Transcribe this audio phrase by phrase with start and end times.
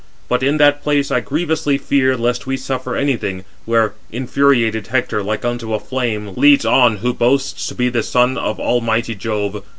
[0.27, 5.21] But in that place I grievously fear lest we suffer any thing, where infuriated Hector,
[5.21, 9.61] like unto a flame, leads on who boasts to be the son of almighty Jove.